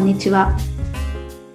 [0.00, 0.56] んにちは。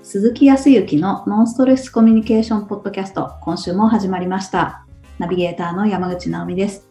[0.03, 4.85] 鈴木康之のノンストレスコミュニケーションポッドキャスト、今週も始まりました。
[5.17, 6.87] ナビゲーターの山口直美です。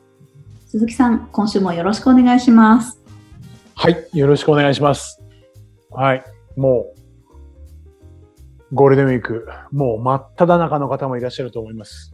[0.66, 3.00] 鈴木さん、今週もよろしくお願いします。
[3.76, 5.22] はい、よろしくお願いします。
[5.92, 6.24] はい、
[6.56, 6.86] も
[8.72, 12.12] う、ゴールデンウィーク、もう真っ只中の方もいらっしゃると思います。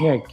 [0.00, 0.24] ね、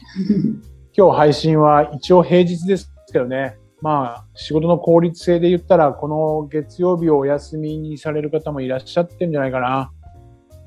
[0.98, 9.92] 今日配信は一応平日ですけどね、まあ、仕事の効率性で言ったら、この月曜日をお休みにされる方もいらっしゃってるんじゃないかな。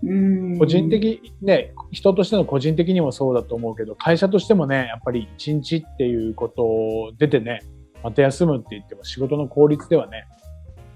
[0.04, 7.58] うん個人的、ね、人としての個人的にもそうだと思うけど、会社としてもね、やっぱり一日っていうことを出てね、
[8.04, 10.24] また休むって言っても仕事の効率ではね、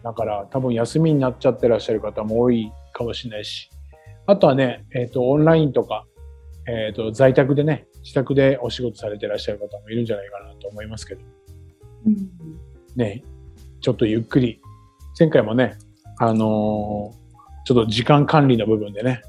[0.05, 3.69] だから多分休みになっちゃってらっしゃる方も多いかもしれないし、
[4.27, 6.07] あとはね、えっ、と、オンラインとか、
[6.69, 11.42] えっ、と、在宅でね、自宅でお仕事されてらっしゃる方もいるんじゃないかなと思いますけど、うん
[12.97, 13.23] ね、
[13.81, 14.61] ちょっとゆっくり、
[15.19, 15.77] 前回もね、
[16.19, 17.23] あのー
[17.65, 19.23] ちょっと時間管理の部分でね、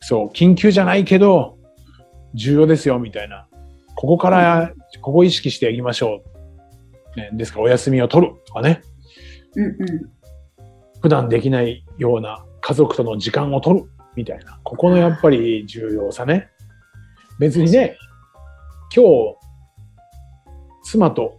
[0.00, 1.58] そう、緊急じゃないけど、
[2.34, 3.46] 重要ですよ、みたいな。
[3.94, 6.22] ここから、ここ意識していきましょ
[7.14, 7.20] う。
[7.20, 8.82] ね、ですから、お休みを取るとかね。
[9.54, 9.76] うんうん
[11.02, 14.60] 普段できないような家族との時間を取る、みたいな。
[14.62, 16.48] ここのやっぱり重要さね。
[17.40, 17.96] 別にね、
[18.94, 19.36] 今日、
[20.82, 21.38] 妻と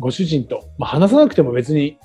[0.00, 1.98] ご主人と、まあ、話さなくても別に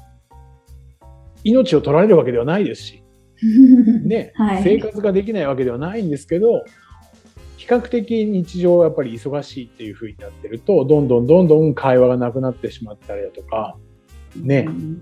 [1.44, 3.04] 命を取られるわけではないですし、
[4.06, 4.64] ね、はい。
[4.64, 6.64] 生活ができないわけではないんですけど、
[7.58, 13.78] 比較的日常はやっぱり忙しいっていう風になってると、どんどんどんどん会話がなくなってしまったりだとか、
[14.36, 14.66] ね。
[14.68, 15.02] うん。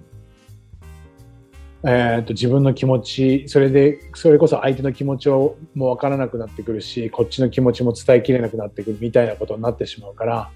[1.83, 10.51] えーと自分の気持ち、それで、それこそ相手の気持ちをもうわからなくなってくるし、こっちの気持ちも伝えきれなくなってくるみたいなことになってしまうから、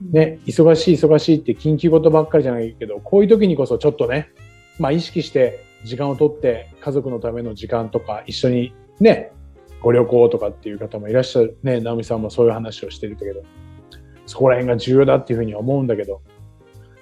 [0.00, 4.30] ね、忙しい忙しいって緊急事ばっかりじゃないけど、こういう時にこそちょっとね、
[4.78, 9.32] まあ意識して時間をとって家族のための時間とか一緒にね、
[9.80, 11.58] ご旅行とかっていう方もいらっしゃる。
[11.62, 13.42] ね、直美さんもそういう話をしてるけど、
[14.26, 16.22] そこら辺が重要だっていうふうに思うんだけど、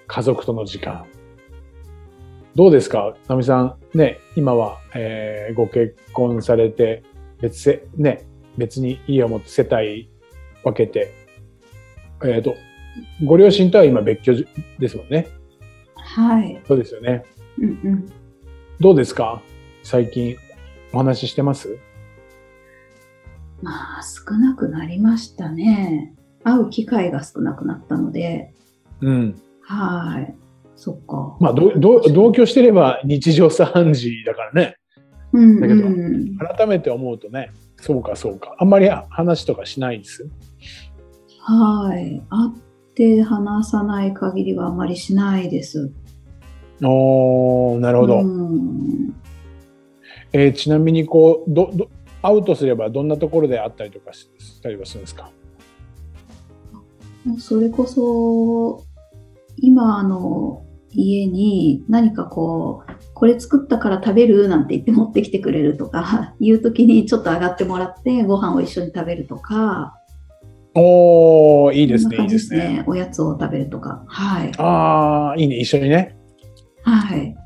[0.07, 1.07] 家族との時間。
[2.55, 3.17] どうですか？
[3.29, 7.03] 直美さん、ね、今は、えーご結婚されて、
[7.41, 8.27] 別せ、ね、
[8.59, 10.11] 別に家を持って世帯
[10.63, 11.15] 分けて、
[12.25, 12.55] えっ、と、
[13.25, 14.45] ご両親とは今別居
[14.79, 15.29] ですもんね。
[15.97, 16.61] はい。
[16.67, 17.25] そうですよね。
[17.59, 18.13] うんうん
[18.81, 19.41] どうですか？
[19.85, 20.37] 最近
[20.93, 21.79] お話ししてます？
[23.63, 26.15] まあ、少なくなりましたね。
[26.43, 28.53] 会う機会が少なくなったので、
[29.01, 29.41] うん。
[29.61, 30.35] はい。
[30.75, 31.37] そっか。
[31.39, 34.77] まあ、どど同居してれば日常茶飯事だからね。
[35.33, 38.57] うんだけどうん改めて思うとね、そうかそうか。
[38.59, 40.29] あんまり話とかしないです？
[41.39, 42.21] はい。
[42.29, 42.53] 会
[42.93, 45.91] って話さない限りはあまりしないです。
[46.83, 48.21] おー、なるほど。
[48.21, 49.15] うん
[50.35, 51.89] えーちなみにこう、ど、ど、
[52.23, 55.31] 会うとすればどんなところで会ったりとかししたりはするんですか？
[57.39, 58.85] それこそ、
[59.57, 69.95] 今あの家に何かこう、これ作ったから食べるなんて言って持ってきてくれるとか、 いう時にちょっと上がってもらってご飯を一緒に食べるとか、
[70.75, 72.83] おー、いいですね、いいですね。
[72.87, 74.05] おやつを食べるとか。
[74.07, 74.53] はい。
[74.59, 76.17] あー、いいね、一緒にね。
[76.83, 77.37] はい。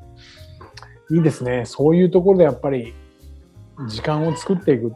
[1.10, 1.64] いいですね。
[1.66, 2.94] そういうところでやっぱり
[3.88, 4.92] 時間を作っていく、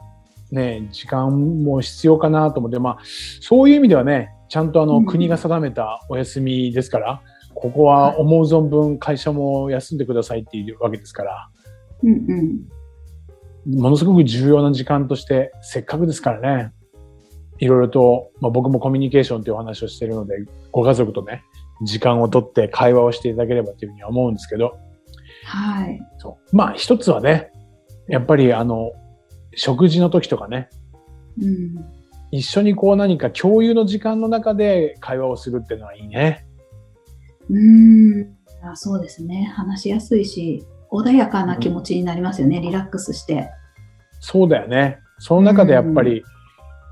[0.51, 2.99] ね、時間も必要かなと思って、まあ、
[3.41, 7.23] そういう意味ではね、ちゃんとあの、うん国が定めたお休みですから、
[7.55, 11.49] ここは思う存分会社も休んでくださいっていうわけですから、
[12.03, 12.13] うん
[13.67, 13.81] うん。
[13.81, 16.73] ものすごく重要な時間として、せっかくですからね、
[17.61, 20.35] いろいろと、まあ、僕もコミュニケーションというお話をしているので、
[20.73, 21.45] ご家族とね、
[21.83, 24.79] 時間をとって会話をしていただければというふうには思うんですけど、
[25.45, 26.01] はい。
[26.19, 27.51] そうまあ一つはね、
[28.09, 28.93] やっぱりあの、
[29.55, 30.69] 食事の時とかね、
[31.41, 31.75] うん。
[32.31, 36.47] 一緒にこう何か共有の時間の中で会話をするっていうのはいいね。
[37.49, 39.53] うーんあそうですね。
[39.55, 42.61] 話しやすいし、穏やかな気持ちになりますよね。
[42.61, 43.51] リラックスして。
[44.21, 44.99] そうだよね。
[45.19, 46.23] その中でやっぱり、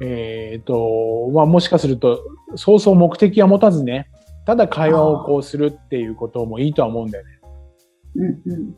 [0.00, 2.20] えっ、と、まあもしかすると、
[2.56, 4.10] そうそう目的は持たずね、
[4.46, 7.40] ただ会話をこうするっていうこともいいとは思うんだよね。
[8.14, 8.74] うんうん。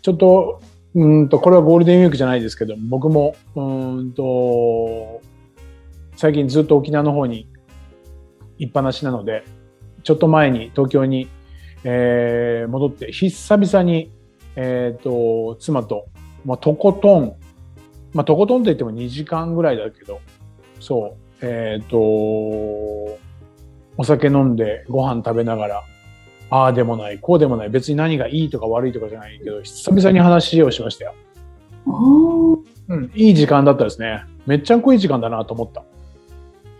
[0.00, 0.60] ちょっと、
[0.94, 3.60] うんと、これはゴールデンウィークじゃないですけど、僕も、う
[4.02, 5.20] んと、
[6.16, 7.48] 最近ずっと沖縄の方に
[8.58, 9.44] 行っぱなしなので、
[10.04, 11.28] ちょっと前に東京に、
[11.84, 14.12] えー戻って、久々に、
[14.56, 16.06] えっ、と、妻と、
[16.44, 17.36] まあ、とことん、
[18.14, 20.20] まあ、とことんと言っても2時間ぐらいだけど、
[20.80, 23.18] そう、えっ、と、お
[24.04, 25.82] 酒飲んでご飯食べながら、
[26.50, 31.14] ああでもない、こうでもない、別に何がいいとか悪いとかじゃないけど、久々に話をしましたよ。
[32.88, 34.24] うん、いい時間だったですね。
[34.46, 35.82] めっちゃ濃い時間だなと思った。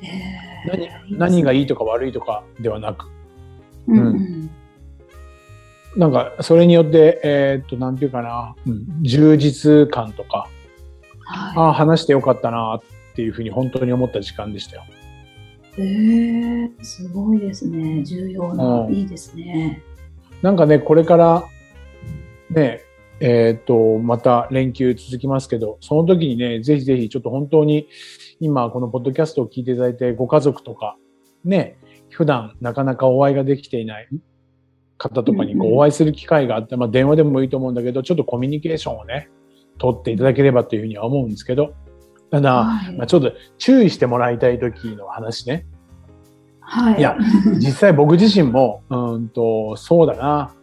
[0.03, 3.07] へ何ー何がいいとか悪いとかではなく、
[3.89, 4.51] うんうん。
[5.97, 10.49] なんかそれによって、えーっと、なんていうかな、うん、充実感とか、
[11.27, 14.85] あはあ、話してよかったなっていうふうに本当に思った時間でしたよ。
[15.79, 18.03] えすごいですね。
[18.05, 19.83] 重要な、うんいいですね。
[20.43, 21.45] なんかね、これから、
[22.51, 22.83] ね、
[23.21, 27.89] えーっと、また連休続きますけど、その時にね、ぜひぜひちょっと本当に
[28.41, 30.97] 今このポッドキャストを聞いていただいて、ご家族とか、
[31.45, 31.79] ね、
[32.11, 34.09] 普段なかなかお会いができていない
[34.99, 39.31] 方とかにこうお会いする機会があって、まあ電話でもいいと思うんだけど、ちょっとコミュニケーションをね、
[39.79, 41.75] 取っていただければというふうには思うんですけど、
[42.31, 45.67] ただ、はいまあ、ちょっと注意してもらいたい時の話ね。
[46.61, 46.99] はい。
[46.99, 47.17] いや
[47.59, 50.55] 実際僕自身も、うんと、そうだな、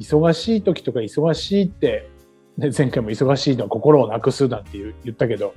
[0.00, 2.08] 忙しい時とか忙しいって、
[2.56, 5.54] ね、前回も忙しいのは心をなくすなんて言ったけど、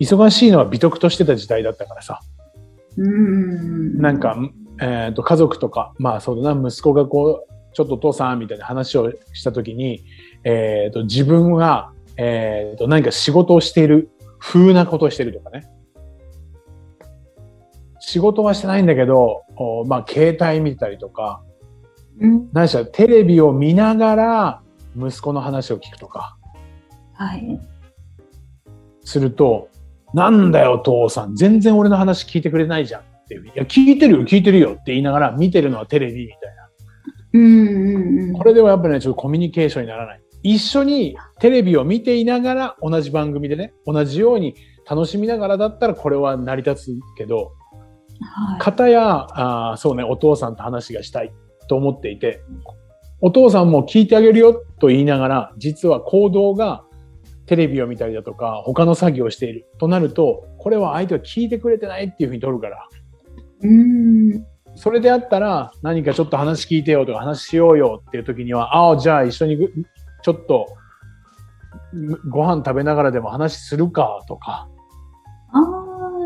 [0.00, 2.20] 忙しいのは美徳としてた時代だったからさ、
[2.96, 4.00] うん。
[4.00, 4.36] なんか、
[4.80, 10.04] えー、と家族とか、まあそうだな、息子がこう、ちょっとお父さんみたいな話をした時に、
[10.44, 15.68] えー、と自分が、えー、と何か仕事をしている風なことをしてるとかね。
[18.00, 21.42] 仕事はしてないんだけど、おまあ携帯見たりとか、
[22.20, 24.62] うん、何しろテレビを見ながら
[24.96, 26.36] 息子の話を聞くとか
[27.14, 27.60] はい。
[29.04, 29.68] すると、
[30.14, 33.46] なんだよ父さん、全然俺の話聞いてくれないじゃんっていう。
[33.46, 36.68] いや、聞いてるよ、聞いてるよって言いながら見てるのはテレビみたいな。
[37.34, 38.32] うんうんうん。
[38.34, 40.20] これではやっぱりね、ちょっとコミュニケーションにならない。
[40.42, 44.54] 一緒にテレビを見ていながら同じ番組でね、同じように
[44.88, 47.52] 楽しみながらだったらこれは成り立つけど、
[48.20, 48.60] はい。
[48.60, 51.32] 方や、あーそうね、お父さんと話がしたい
[51.68, 52.40] と思っていて、
[53.20, 56.84] お父さんも聞いてあげるよと言いながら、実は行動が
[57.46, 62.86] テレビを見たりだとか、他の作業をしているとなると、これは相手は聞いてくれてないっていうふうに取るから、
[63.62, 64.44] うん。
[64.76, 69.72] それであったら、何かちょっと話聞いてよとか話しようよっていう時には、ああ、じゃあ一緒にぐ
[70.28, 70.66] ちょっと
[71.94, 74.68] むご飯食べながらでも話するかとか、
[75.52, 75.60] ああ、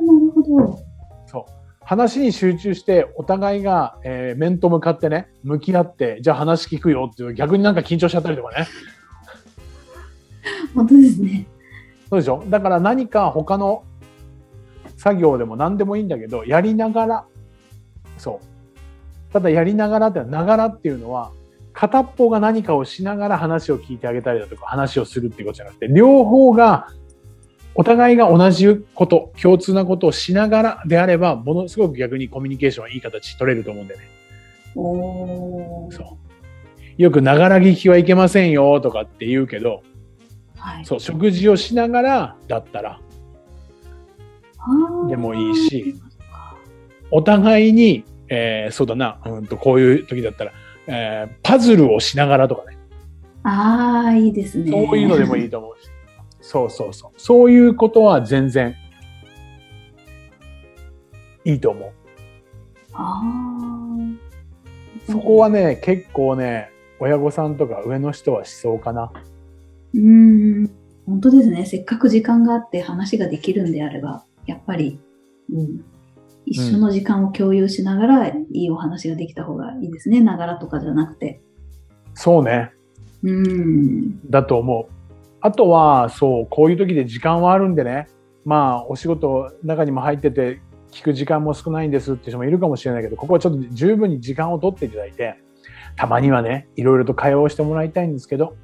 [0.03, 0.79] なるほど。
[1.27, 1.53] そう。
[1.85, 8.67] 話に集中して、お互いが、えー面と向かってね、向き合って、じゃあ話聞くよっていう、逆になんか緊張しちゃったりとかね。
[10.75, 11.47] 本当ですね。
[12.11, 12.43] そうでしょ？
[12.49, 13.85] だから何か他の
[14.97, 17.25] 作業でも何でもいいんだけど、やりながら、
[18.19, 19.33] そう。
[19.33, 21.31] ただやりながらって、ながらっていうのは、
[21.83, 26.87] 片っぽが何かをしながら話を聞いてあげたりだとか、話をするっていうことじゃなくて、両方が、
[27.75, 34.07] お互いが同じこと、共通なことをしながらであれば、ものすごく逆にコミュニケーションはいい形取れると思うんだよね。
[34.77, 36.19] そ
[36.99, 37.03] う。
[37.03, 39.83] よくながら聞きはいけませんよとかって言うけど、
[40.59, 40.85] はい。
[40.85, 43.01] そう、食事をしながらだったら、
[45.09, 45.97] でもいいし、
[47.11, 50.53] お互いに、えーそうだな、うんと、こういう時だったら、
[50.87, 52.79] えーパズルをしながらとかね、
[53.45, 54.71] ああ、いいですね。
[54.71, 55.89] そういうのでもいいと思うし、
[56.41, 57.11] そうそうそう。
[57.17, 58.75] そういうことは全然
[61.45, 61.93] いいと思う。
[62.93, 65.11] ああ。
[65.11, 69.13] そこはね、結構ね、親御さんとか上の人はしそうかな。
[69.95, 70.01] うー
[70.65, 70.71] ん。
[71.07, 71.67] 本当ですね。
[71.67, 75.01] せっかく時間があって話ができるんであれば、やっぱり、
[75.53, 75.85] うん。
[76.47, 80.21] 一緒の時間を共有しながら、いいお話ができた方がいいですね。
[80.21, 81.41] ながらとかじゃなくて。
[82.15, 82.73] そうね。
[83.23, 84.31] うん。
[84.31, 84.93] だと思う。
[85.41, 88.09] あとは、そう、こういう時で時間はあるんでね、
[88.45, 95.37] まあ、お仕事中にも入ってて、聞く時間も少ないんですって人もいるかもしれないけど、ここはちょっと十分に時間を取っていただいて、
[95.97, 98.57] たまにはね、いろいろと会話をしてもらいたいんですけど、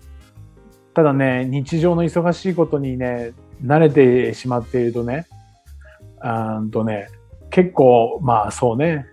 [0.94, 3.32] ただね、日常の忙しいことにね、
[3.64, 5.26] 慣れてしまっているとね、
[6.20, 7.08] あーんとね、
[7.50, 9.06] 結構、まあそうね、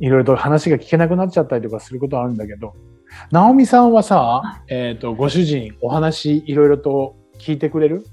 [0.00, 2.74] いろいろと話が聞けなくなっちゃったりとかすることはあるんだけど、
[3.30, 8.04] 直美さんはさ、えっ、と、ご主人、お話いろいろと聞いてくれる？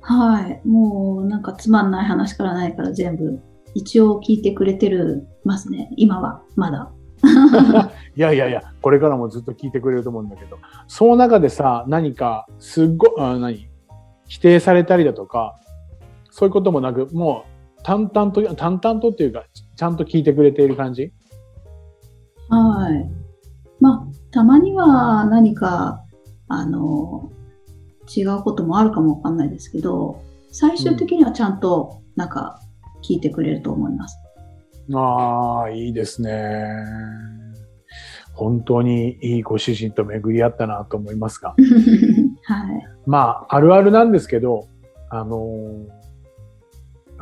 [0.00, 0.60] はい。
[0.66, 3.40] もう、なんかつまんない話からないから全部、
[3.74, 5.90] 一応聞いてくれてるますね。
[5.96, 6.92] 今は、まだ。
[8.16, 13.68] いやいやいや、これからもずっと聞いてくれると思うんだけど、その中でさ、何か、すっごあ何？
[14.28, 15.56] 否定されたりだとか、
[16.30, 17.53] そういうこともなく、もう、
[17.84, 19.44] 淡々と、淡々とっていうか、
[19.76, 21.12] ちゃんと聞いてくれている感じ？
[22.48, 23.10] はい。
[23.78, 26.02] まあ、たまには何か、
[26.48, 27.30] あの、
[28.16, 32.58] 違うこともあるかもわかんないですけど、最終的にはちゃんと、なんか、
[33.02, 34.16] 聞いてくれると思います。
[34.94, 36.66] ああ、いいですね。
[38.32, 41.50] 本当にいいご主人と巡り合ったなと思いますが。
[42.44, 42.86] はい。
[43.06, 44.68] まあ、あるあるなんですけど、
[45.10, 46.03] あのー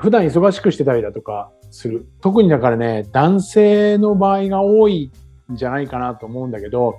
[0.03, 2.07] 普段忙しくしてたりだとかする。
[2.21, 5.11] 特にだからね、男性の場合が多い
[5.51, 6.97] んじゃないかなと思うんだけど、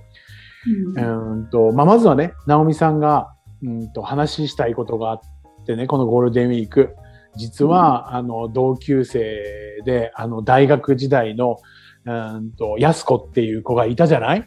[0.95, 3.29] うーんと、まあ、まずはね、直美さんが、
[3.61, 5.19] うんと話したいことがあっ
[5.65, 6.95] てね、このゴールデンウィーク。
[7.35, 9.43] 実は、あの、同級生
[9.85, 11.57] で、あの、大学時代の、
[12.05, 14.45] うーんと、安子っていう子がいたじゃない？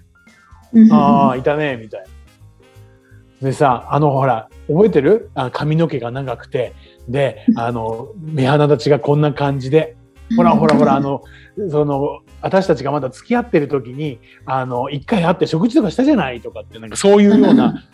[0.73, 2.07] うんああ、いたね、みたいな。
[3.41, 5.31] でさ、あの、ほら、覚えてる？
[5.35, 6.75] あ髪の毛が長くて、
[7.09, 9.97] で、あの、目鼻立ちがこんな感じで、
[10.37, 11.23] ほらほらほら、あの、
[11.71, 17.85] その、私たちがまだ付き合ってる時に、あの、一回会って食事とかしたじゃないとかって、なんかそういうような、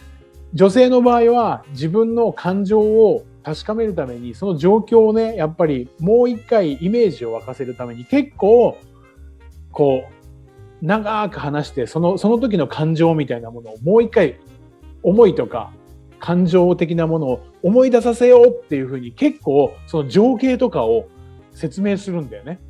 [0.55, 8.79] 女性の場合は自分の感情を確かめるために、その状況をね、やっぱりもう一回イメージを沸かせるために結構、
[9.71, 14.37] こう、長く話して、その、その時の感情みたいなものをもう一回、
[15.03, 15.73] 思いとか、
[16.19, 21.09] 感情的なものを思い出させようっていうふうに結構、その情景とかを
[21.53, 22.61] 説明するんだよね。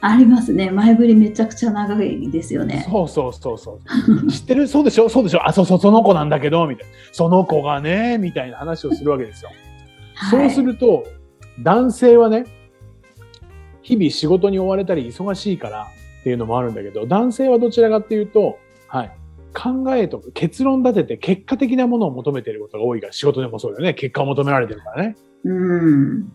[0.00, 0.70] ありますね。
[0.70, 2.86] 前振りめちゃくちゃ長いですよね。
[2.90, 3.80] そうそうそうそ
[4.24, 4.26] う。
[4.30, 4.68] 知ってる？
[4.68, 5.08] そうでしょ？
[5.08, 5.46] そうでしょ？
[5.48, 6.92] あ、そうそう、その子なんだけど、みたいな。
[7.12, 9.50] その子がね、みたいな話をするわけですよ。
[10.30, 10.72] そうする。
[10.72, 11.04] ると、
[11.62, 12.44] 男性はね、
[13.80, 15.86] 日々仕事に追われたり忙しいから
[16.20, 19.12] っていうのもあるんだけど、男性はどちらかっていうと、はい、
[19.54, 23.94] 考えとか結論立てて結果的なものを求めていることが多いから、仕事でもそうだよね。
[23.94, 25.16] 結果を求められてるからね。
[25.44, 26.32] うん。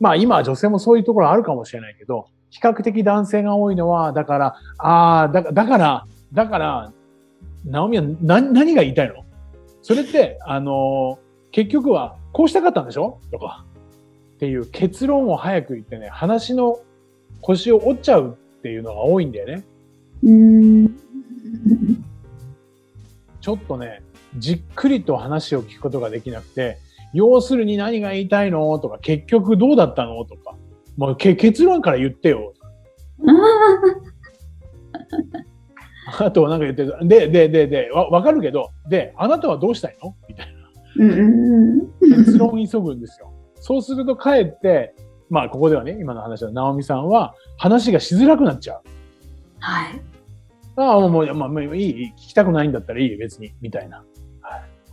[0.00, 6.92] まあ今は女性もそういうところあるかもしれないけど、比較的男性が多いのは、だから、ああ、だだから、だから、
[7.64, 9.24] ナオミは何何が言いたいの？
[9.82, 13.20] それって、あのー結局はこうしたかったんでしょ？
[13.30, 13.66] とか、
[14.36, 16.78] っていう結論を早く言ってね、話の
[17.42, 19.64] 腰を折っちゃうっていうのが多いんだよね。
[20.24, 20.96] うん。
[23.42, 24.02] ちょっとね、
[24.38, 26.78] じっくりと話を聞くことができなくて、
[27.12, 28.78] 要するに何が言いたいの？
[28.78, 30.24] とか、結局どうだったの？
[30.24, 30.56] とか、
[30.96, 32.54] もうけ結論から言ってよ。
[36.18, 36.96] あとはなんか言ってる。
[37.02, 40.14] で、で、で、で、わわかるけど、で、あなたはどうしたいの？
[40.28, 40.52] みたいな。
[42.16, 43.32] 結論を急ぐんですよ。
[43.56, 44.94] そうするとかえって、
[45.30, 48.82] まあここではね、今の話の直美さんは話がしづらくなっちゃう。
[49.58, 50.00] はい。
[50.76, 54.04] ああ、もう、まあ、いい、いい聞きたくないんだったらいいよ、別に、みたいな。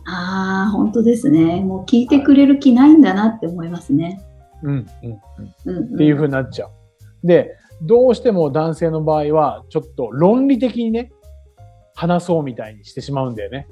[0.06, 1.60] ああ、本当ですね。
[1.60, 4.20] もう聞いてくれる気ないんだなって思いますね。
[4.62, 5.18] うん、うん、うん。
[5.66, 5.94] うん、うん。
[5.94, 6.70] っていう風になっちゃう。
[7.26, 11.12] で、どうしても男性の場合は、ちょっと論理的にね、
[11.94, 13.68] 話そうみたいにしてしまうんだよね。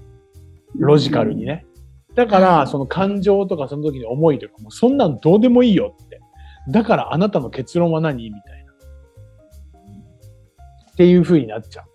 [0.76, 1.66] ロジカルにね。
[2.14, 6.20] だから、その感情とかその時の思いとかも、そんなんどうでもいいよって。
[6.70, 8.28] だからあなたの結論は何？
[8.28, 8.72] みたいな。
[10.92, 11.86] っていう風になっちゃう。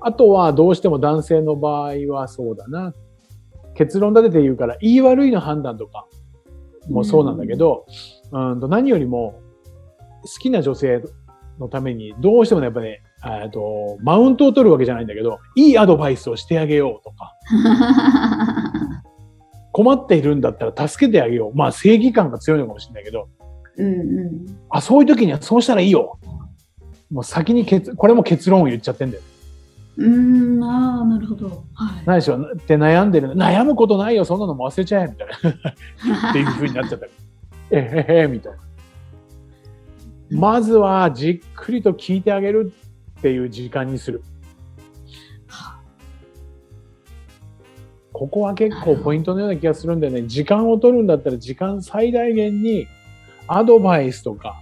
[0.00, 2.94] あとは、どうしても男性の場合はそうだな。
[3.74, 6.06] 結論立てて言うから、言い悪いの判断とか
[6.88, 7.86] もそうなんだけど、
[8.32, 9.40] うんと何よりも、
[10.22, 11.02] 好きな女性
[11.58, 13.02] のために、どうしてもね、やっぱね、
[13.42, 17.34] えっと、マウントを取るわけじゃないんだけど、いいアドバイスをしてあげようとか、
[19.72, 21.56] 困っているんだったら助けてあげよう。
[21.56, 23.28] まあ正義感が強いのかもしれないけど、
[23.76, 24.46] うんうん。
[24.68, 26.18] あ、そういう時にはそうしたらいいよ。
[27.10, 29.22] もう先に結、これも結論を言っちゃってんだよ。
[29.96, 31.64] うーん、ああ、なるほど。
[31.74, 32.02] はい。
[32.06, 33.34] 何でしょうって悩んでる。
[33.34, 34.24] 悩むことないよ。
[34.24, 35.06] そんなのも忘れちゃえ。
[35.08, 36.30] みたいな。
[36.30, 37.06] っていう風になっちゃった。
[37.70, 38.58] えへへ、みたいな。
[40.30, 42.72] まずはじっくりと聞いてあげる
[43.18, 44.22] っていう時間にする。
[48.20, 52.86] ここは結構ポイントのような気がするんでね、時間を取るんだったら時間最大限に
[53.48, 54.60] アドバイスとか、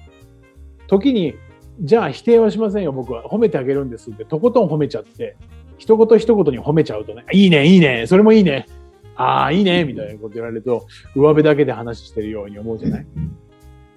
[0.86, 1.34] 時に、
[1.80, 3.24] じゃあ否定はしませんよ、僕は。
[3.24, 5.36] 褒めてあげるんですって、とことん褒めちゃって、
[5.78, 8.66] 一言一言に褒めちゃうとね、いいね、いいね、それもいいね。
[9.14, 13.06] ああ、いいね、みたいなこと言われると、上辺だけで話してるように思うじゃない？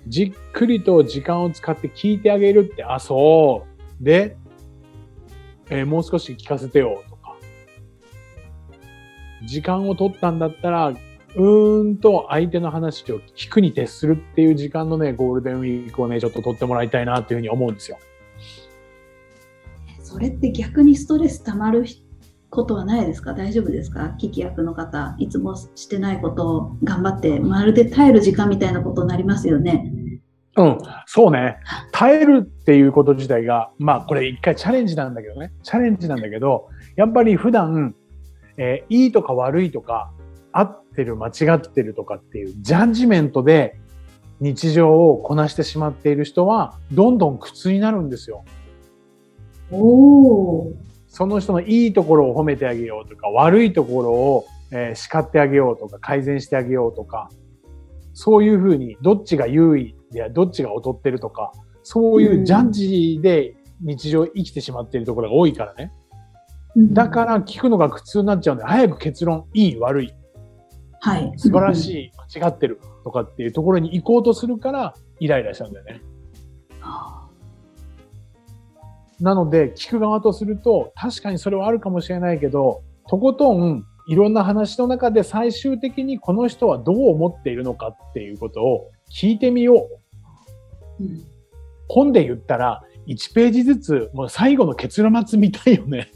[0.07, 3.65] じっくりと時間を使って聞いてあげるって、あ、そ
[3.99, 4.03] う。
[4.03, 4.37] で、
[5.69, 7.35] えーもう少し聞かせてよ、とか。
[9.45, 10.93] 時間を取ったんだったら、
[11.35, 17.97] うーんと相手の話を聞くに徹するっていう時間のね、ゴールデンウィークをね、ちょっと取ってもらいたいなっていうふうに思うんですよ。
[20.03, 21.85] それって逆にストレス溜まる
[22.49, 23.33] ことはないですか？
[23.33, 24.15] 大丈夫ですか？
[24.19, 25.15] 聞き役の方。
[25.19, 29.89] いつもしてないことを頑張って、まるで耐える時間みたいなことになりますよね。
[30.57, 31.55] うん、そうね。
[31.93, 35.53] 耐えるっていうこと自体が、まあこれ一回チャレンジなんだけどね。
[35.63, 37.95] チャレンジなんだけど、やっぱり普段、
[38.57, 40.11] えーいいとか悪いとか、
[40.51, 43.79] 合ってる間違ってるとかっていうジャッジメントで
[44.41, 48.43] 日常をこなしてしまっている人は、どんどん苦痛になるんですよ。
[49.71, 50.73] おお。
[51.07, 57.29] その人のいいところを褒めてあげようとか、悪いところを、えー、叱ってあげようとか、改善してあげようとか、
[58.13, 61.51] そういうふうに、どっちが優位で、どっちが劣ってるとか、
[61.83, 65.91] そういうジャッジで日常生きてしまっているところが多いからね。
[66.77, 70.13] だから聞くのが苦痛になっちゃうんで、早く結論、いい、悪い。
[71.03, 71.33] はい。
[71.35, 76.01] 素晴らしい、間違ってるとかっていうところに行こうとするから、イライラしちゃうんだよね。
[79.19, 89.89] なので、聞く側とすると、確かにそれはあるかもしれないけど、とことん、いろんな話の中で最終的にこの人はどう思っているのかっていうことを聞いてみよ
[90.99, 91.03] う。
[91.03, 91.23] うん、
[91.87, 96.09] 本で言ったら、1ページずつ、もう最後の結末見たいよね。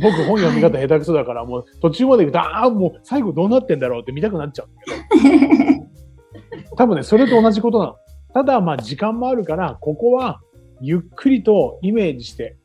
[0.00, 4.82] 僕本読み方下手くそだから、もう途中まで言うと、ああ、もう最後どうなってんだろうって見たくなっちゃうんだ
[5.30, 5.88] けど。
[6.76, 7.96] 多分ね、それと同じことなの。
[8.34, 10.40] ただ、まあ時間もあるから、ここは
[10.80, 12.56] ゆっくりとイメージして、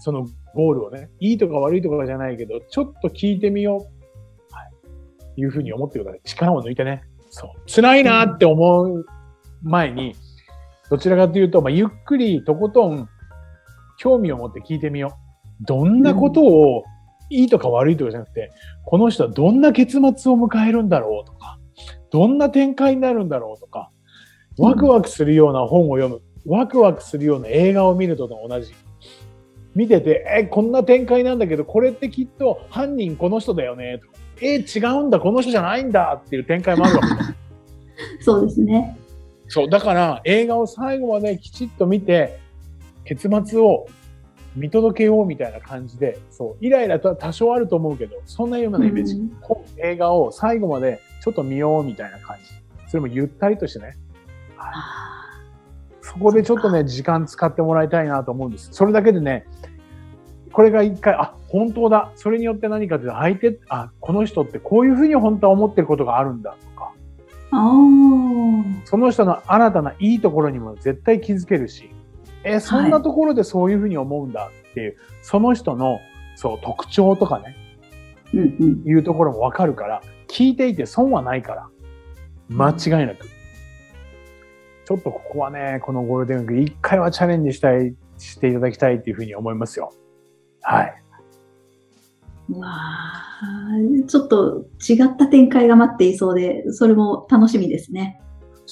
[0.00, 4.54] そのゴールをね、いいとか悪いとかじゃないけど、ちょっと聞いてみよう。
[4.54, 4.62] は
[5.36, 5.40] い。
[5.40, 6.20] いうふうに思ってください。
[6.24, 7.02] 力を抜いてね。
[7.30, 7.50] そう。
[7.66, 9.06] 辛いなって思う
[9.62, 10.14] 前に、
[10.90, 13.08] どちらかというと、まあ、ゆっくりとことん
[13.98, 15.21] 興味を持って聞いてみよう。
[15.66, 16.84] どんなことを、
[17.30, 18.50] いいとか悪いとかじゃなくて、
[18.84, 21.58] この人はどんな結末を迎えるんだろうとか、
[22.10, 23.90] どんな展開になるんだろうとか、
[24.58, 28.72] ワクワクするような本を読む、ワクワクするような映画を見ると同じ。
[29.74, 34.00] 見てて、え、こんな展開なんだけど、これってきっと犯人この人だよね。
[34.42, 37.34] え、違うんだ、この人じゃないんだっていう展開もあるわけだ。
[38.20, 38.98] そうですね。
[39.48, 42.38] そう、だから映画を最後まできちっと見て、
[43.04, 43.86] 結末を
[44.56, 49.32] 見届けようみたいな感じで、そう、イライラとは多少あると思うけど、そんなようなイメージ、うん、
[49.78, 52.50] 映画を最後までちょっと見ようみたいな感じ。
[52.88, 53.96] それもゆったりとしてね。
[56.00, 58.68] そこでちょっとね、時間使ってもらいたいなと思うんです。
[58.72, 59.46] それだけでね、
[60.52, 62.12] これが一回、あ、本当だ。
[62.16, 66.92] それによって何かというと、相手、あ、この人ってこういうふうに本当は思ってることがあるんだとか。
[68.84, 71.90] その人の新たないいところにも絶対気づけるし、
[72.44, 76.00] え、そんなところでそういうふうに思うんだっていう、はい、その人の、
[76.34, 77.56] そう、特徴とかね、
[78.34, 81.68] うんうん、いうところもわかるから、聞いていて損はないから、
[82.48, 83.26] 間違いなく。
[84.84, 89.92] ちょっとここはね、このゴールデンウィーク、一回はチャレンジしたい、していただきたいっていうふうに思いますよ。
[90.62, 91.02] はい。
[92.50, 93.32] わあ、
[94.06, 98.20] ちょっと違った展開が待っていそうで、それも楽しみですね。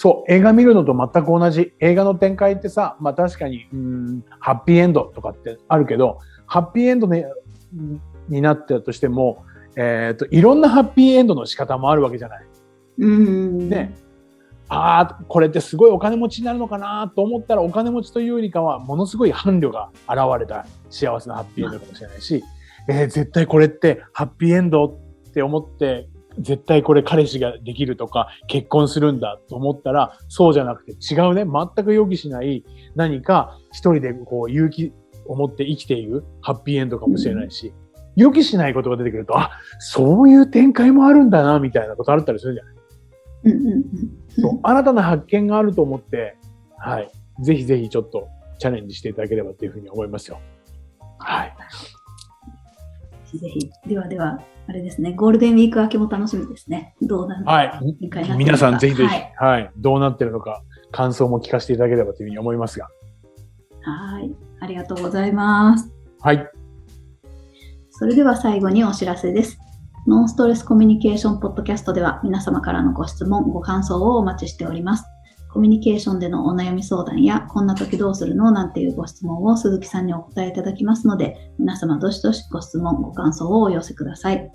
[0.03, 1.75] そう、映画見るのと全く同じ。
[1.79, 7.27] 映画の展開ってさ、まあ確かに、うん、ハッピーエンドとかってあるけど、ハッピーエンド、ね、
[8.31, 9.45] になってたとしても、
[9.77, 12.47] えっ、ー、と、いろんなハッピーエンドの仕方もあるわけじゃない。
[12.97, 13.69] うん。
[13.69, 13.95] ね。
[14.71, 22.43] ああ、これってすごいお金持ちになるのかなと思ったらお金持ちというよりかはものすごい伴侶が現れた幸せなハッピーエンドかもしれないし、
[22.89, 24.87] えー、絶対これってハッピーエンド
[25.29, 26.09] って思って
[26.41, 31.45] 絶対これ彼氏ができるとか結婚するんだと思ったらそうじゃなくて違うね。
[31.45, 34.93] 全く予期しない何か一人でこう勇気
[35.27, 37.75] を持って生きているハッピーエンドかもしれないし、うん、
[38.17, 42.75] 予期しないことが出てくるとあそういう展開もあるんだなみたいなことあったりするじゃない。
[43.43, 43.85] うんうんうん、
[44.29, 46.37] そう新たな発見があると思って、
[46.77, 47.11] はい、
[47.43, 50.41] ぜひぜひちょっとチャレンジしていただければというふうに思いますよ。
[51.19, 51.55] はい。
[53.39, 53.71] ぜひ。
[53.87, 56.95] ではでは、あれですね、ゴールデンウィーク明けも楽しみですね。
[57.03, 57.53] どうなるのか。
[57.53, 58.37] はい。
[58.37, 60.63] 皆さんぜひぜひ、はい、はい、どうなってるのか、
[60.93, 62.89] 感想も聞かせていただければというふうに思いますが。
[63.83, 64.33] はい。
[64.61, 65.91] ありがとうございます。
[66.21, 66.51] はい。
[67.91, 69.59] それでは最後にお知らせです。
[70.07, 75.05] ノンストレスコミュニケーションポッドキャストでは皆様からのご質問、ご感想をお待ちしております。
[75.53, 78.53] コミュニケーションでのお悩み相談や、こんな時どうするの？
[78.53, 84.51] なんていうご質問を鈴木さんにお答えいただきますので、皆様どしどしご質問、ご感想をお寄せください。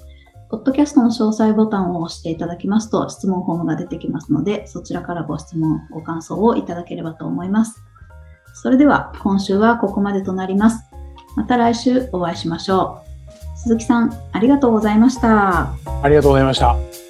[0.50, 7.84] ポッドキャストの詳細ボタンを押していただきますと、質問フォームが出てきますので、そちらからご質問、ご感想をいただければと思います。
[8.54, 10.86] それでは、今週はここまでとなります。
[11.36, 13.02] また来週お会いしましょ
[13.56, 13.58] う。
[13.58, 15.74] 鈴木さん、ありがとうございました。
[16.02, 17.05] ありがとうございました。